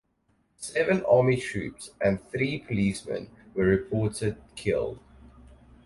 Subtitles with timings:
[0.57, 4.97] Seven army troops and three policemen were reported killed.